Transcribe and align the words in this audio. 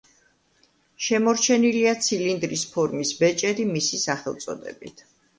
შემორჩენილია 1.07 1.91
ცილინდრის 2.05 2.63
ფორმის 2.77 3.11
ბეჭედი 3.19 3.67
მისი 3.75 4.01
სახელწოდებით. 4.05 5.05